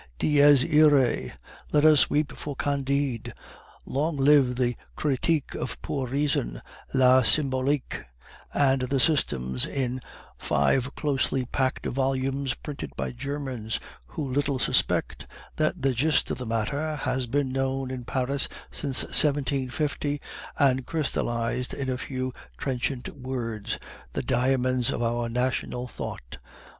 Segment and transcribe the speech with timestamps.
[0.17, 1.29] Dies iroe!
[1.71, 3.35] Let us weep for Candide.
[3.85, 6.59] Long live the Kritik of Pure Reason,
[6.91, 8.05] La Symbolique,
[8.51, 9.99] and the systems in
[10.39, 15.27] five closely packed volumes, printed by Germans, who little suspect
[15.57, 20.19] that the gist of the matter has been known in Paris since 1750,
[20.57, 23.77] and crystallized in a few trenchant words
[24.13, 26.39] the diamonds of our national thought.